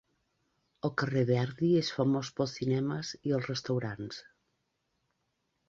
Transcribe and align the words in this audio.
El 0.87 0.93
carrer 1.01 1.21
Verdi 1.29 1.69
és 1.83 1.91
famós 1.97 2.33
pels 2.39 2.55
cinemes 2.61 3.13
i 3.31 3.37
els 3.41 3.53
restaurants. 3.53 4.21